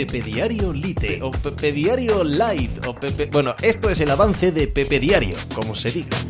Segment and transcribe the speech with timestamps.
[0.00, 3.26] Pepe Diario Lite o Pepe Diario Light o Pepe...
[3.26, 6.24] Bueno, esto es el avance de Pepe Diario, como se diga.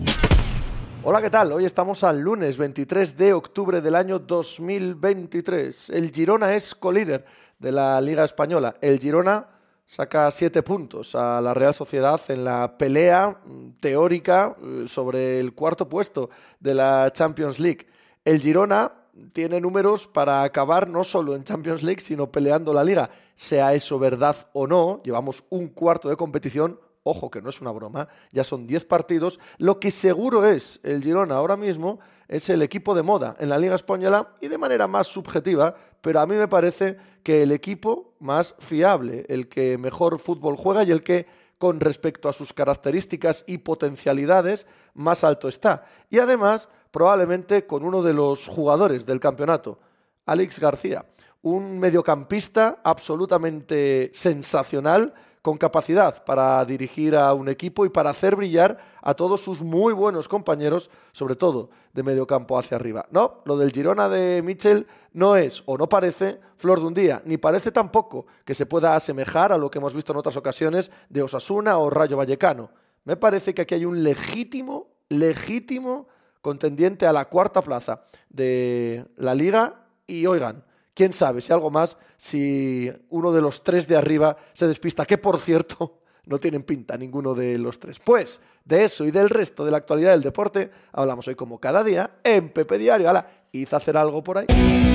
[1.04, 1.52] Hola, ¿qué tal?
[1.52, 5.90] Hoy estamos al lunes 23 de octubre del año 2023.
[5.90, 7.24] El Girona es colíder
[7.60, 8.74] de la Liga Española.
[8.80, 9.46] El Girona
[9.86, 15.54] saca siete puntos a la Real Sociedad en la pelea mm, teórica eh, sobre el
[15.54, 16.28] cuarto puesto
[16.58, 17.86] de la Champions League.
[18.24, 18.99] El Girona
[19.32, 23.10] tiene números para acabar no solo en Champions League, sino peleando la liga.
[23.34, 27.70] Sea eso verdad o no, llevamos un cuarto de competición, ojo que no es una
[27.70, 29.40] broma, ya son diez partidos.
[29.58, 33.58] Lo que seguro es el Girona ahora mismo es el equipo de moda en la
[33.58, 38.14] Liga Española y de manera más subjetiva, pero a mí me parece que el equipo
[38.20, 41.26] más fiable, el que mejor fútbol juega y el que
[41.58, 45.84] con respecto a sus características y potencialidades más alto está.
[46.08, 49.78] Y además, probablemente con uno de los jugadores del campeonato,
[50.26, 51.04] Alex García,
[51.42, 58.78] un mediocampista absolutamente sensacional con capacidad para dirigir a un equipo y para hacer brillar
[59.00, 63.06] a todos sus muy buenos compañeros, sobre todo de medio campo hacia arriba.
[63.10, 67.22] No, lo del Girona de Mitchell no es o no parece flor de un día,
[67.24, 70.90] ni parece tampoco que se pueda asemejar a lo que hemos visto en otras ocasiones
[71.08, 72.70] de Osasuna o Rayo Vallecano.
[73.04, 76.06] Me parece que aquí hay un legítimo, legítimo
[76.40, 81.96] contendiente a la cuarta plaza de la liga y oigan, quién sabe si algo más,
[82.16, 86.96] si uno de los tres de arriba se despista, que por cierto no tienen pinta
[86.96, 87.98] ninguno de los tres.
[88.00, 91.82] Pues de eso y del resto de la actualidad del deporte hablamos hoy como cada
[91.82, 93.08] día en Pepe Diario.
[93.08, 94.46] Hala, hice hacer algo por ahí.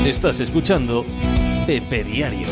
[0.06, 1.06] Estás escuchando
[1.66, 2.48] Pepe Diario.